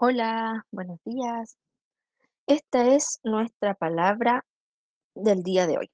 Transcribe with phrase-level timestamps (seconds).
[0.00, 1.58] Hola, buenos días.
[2.46, 4.44] Esta es nuestra palabra
[5.16, 5.90] del día de hoy.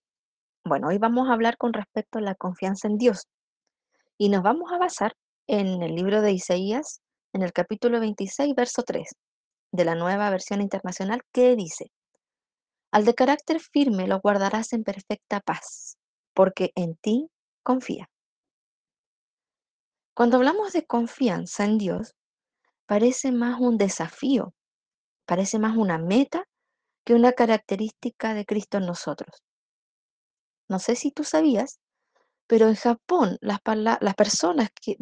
[0.63, 3.29] Bueno, hoy vamos a hablar con respecto a la confianza en Dios
[4.19, 5.15] y nos vamos a basar
[5.47, 7.01] en el libro de Isaías,
[7.33, 9.09] en el capítulo 26, verso 3
[9.73, 11.91] de la nueva versión internacional, que dice,
[12.93, 15.97] Al de carácter firme lo guardarás en perfecta paz,
[16.35, 17.31] porque en ti
[17.63, 18.11] confía.
[20.13, 22.15] Cuando hablamos de confianza en Dios,
[22.87, 24.55] parece más un desafío,
[25.27, 26.45] parece más una meta
[27.05, 29.43] que una característica de Cristo en nosotros.
[30.69, 31.81] No sé si tú sabías,
[32.47, 33.61] pero en Japón las,
[34.17, 34.97] personas que,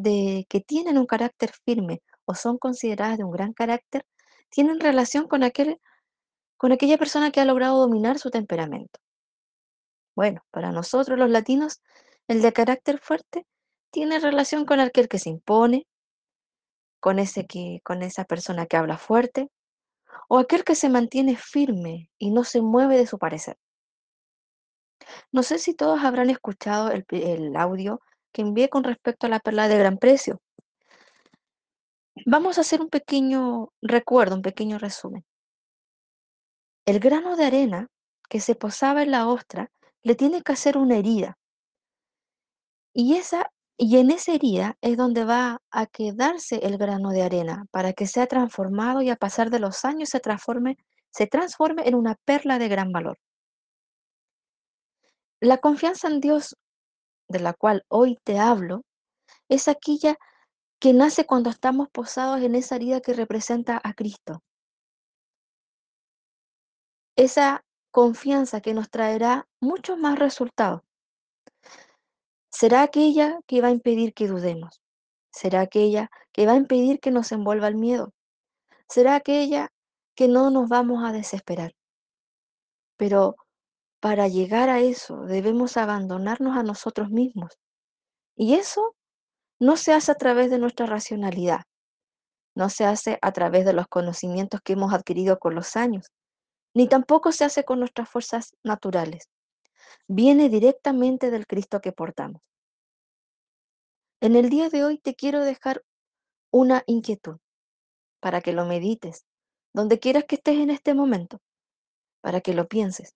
[0.67, 4.05] tienen un carácter firme o son consideradas de un gran carácter,
[4.51, 5.79] tienen relación con aquella
[6.99, 9.01] persona que ha logrado dominar su temperamento.
[10.15, 11.81] Bueno, para nosotros los latinos,
[12.29, 13.47] el de carácter fuerte
[13.91, 15.87] tiene relación con aquel que se impone,
[17.03, 19.51] con, ese que, con esa persona que habla fuerte,
[20.29, 23.59] o aquel que se mantiene firme y no se mueve de su parecer.
[25.33, 28.01] No sé si todos habrán escuchado el, audio
[28.33, 30.41] que envié con respecto a la perla de gran precio.
[32.25, 35.25] Vamos a hacer un pequeño recuerdo, un pequeño resumen.
[36.87, 37.89] El grano de arena
[38.29, 41.37] que se posaba en la ostra le tiene que hacer una herida
[42.95, 43.51] y esa
[43.85, 48.07] y en esa herida es donde va a quedarse el grano de arena para que
[48.07, 50.77] sea transformado y a pasar de los años se transforme
[51.11, 53.19] se transforme en una perla de gran valor.
[55.41, 56.57] La confianza en Dios
[57.27, 58.85] de la cual hoy te hablo
[59.49, 60.17] es aquella
[60.79, 64.45] que nace cuando estamos posados en esa herida que representa a Cristo.
[67.17, 70.83] Esa confianza que nos traerá muchos más resultados.
[72.53, 74.83] Será aquella que va a impedir que dudemos.
[75.33, 78.13] Será aquella que va a impedir que nos envuelva el miedo.
[78.89, 79.71] Será aquella
[80.15, 81.73] que no nos vamos a desesperar.
[82.99, 83.37] Pero
[84.01, 87.59] para llegar a eso debemos abandonarnos a nosotros mismos.
[88.37, 88.95] Y eso
[89.59, 91.63] no se hace a través de nuestra racionalidad,
[92.55, 96.11] no se hace a través de los conocimientos que hemos adquirido con los años,
[96.75, 99.29] ni tampoco se hace con nuestras fuerzas naturales.
[100.09, 102.43] Viene directamente del Cristo que portamos.
[104.21, 105.83] En el día de hoy te quiero dejar
[106.53, 107.39] una inquietud
[108.21, 109.25] para que lo medites,
[109.75, 111.41] donde quieras que estés en este momento,
[112.21, 113.15] para que lo pienses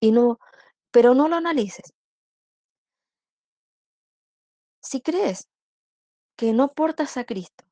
[0.00, 0.38] y no,
[0.90, 1.94] pero no lo analices.
[4.82, 5.48] Si crees
[6.36, 7.64] que no portas a Cristo,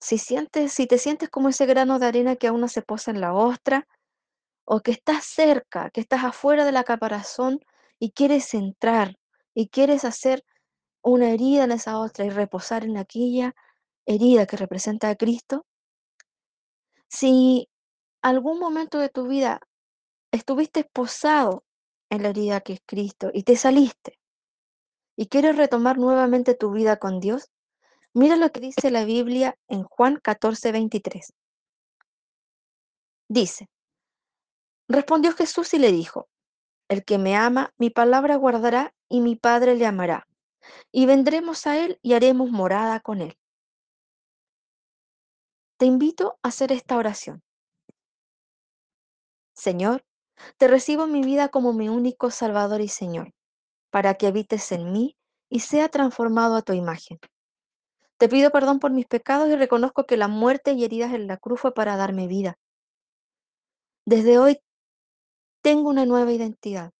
[0.00, 3.10] si sientes, si te sientes como ese grano de arena que aún no se posa
[3.10, 3.88] en la ostra,
[4.70, 7.58] o que estás cerca, que estás afuera de la caparazón
[7.98, 9.16] y quieres entrar
[9.54, 10.44] y quieres hacer
[11.02, 13.54] una herida en esa ostra y reposar en aquella
[14.04, 15.64] herida que representa a Cristo,
[17.08, 17.70] si
[18.20, 19.60] algún momento de tu vida
[20.32, 21.64] estuviste posado
[22.10, 24.18] en la herida que es Cristo y te saliste
[25.16, 27.50] y quieres retomar nuevamente tu vida con Dios,
[28.12, 31.32] mira lo que dice la Biblia en Juan 14, 23.
[33.30, 33.68] Dice,
[34.88, 36.28] respondió Jesús y le dijo,
[36.88, 40.26] el que me ama, mi palabra guardará y mi Padre le amará,
[40.90, 43.38] y vendremos a él y haremos morada con él.
[45.76, 47.42] Te invito a hacer esta oración.
[49.54, 50.04] Señor,
[50.56, 53.32] te recibo mi vida como mi único Salvador y Señor,
[53.90, 55.16] para que habites en mí
[55.50, 57.18] y sea transformado a tu imagen.
[58.18, 61.36] Te pido perdón por mis pecados y reconozco que la muerte y heridas en la
[61.36, 62.58] cruz fue para darme vida.
[64.04, 64.60] Desde hoy
[65.68, 66.92] tengo una nueva identidad.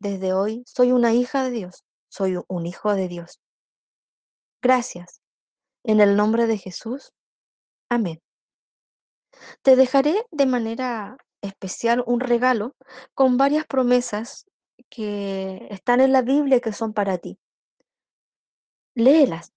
[0.00, 3.42] Desde hoy soy una hija de Dios, soy un hijo de Dios.
[4.62, 5.20] Gracias.
[5.82, 7.12] En el nombre de Jesús.
[7.90, 8.22] Amén.
[9.60, 12.74] Te dejaré de manera especial un regalo
[13.12, 14.46] con varias promesas
[14.88, 17.38] que están en la Biblia que son para ti.
[18.94, 19.52] Léelas,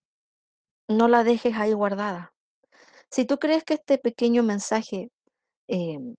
[0.89, 2.33] no la dejes ahí guardada.
[3.09, 5.11] Si tú crees que este pequeño mensaje
[5.69, 6.17] em,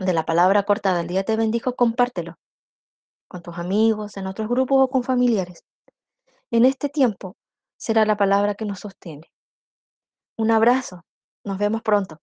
[0.00, 2.36] de la palabra corta del día te bendijo, compártelo
[3.28, 5.62] con tus amigos, en otros grupos o con familiares.
[6.50, 7.36] En este tiempo
[7.76, 9.30] será la palabra que nos sostiene.
[10.36, 11.02] Un abrazo.
[11.44, 12.18] Nos vemos pronto.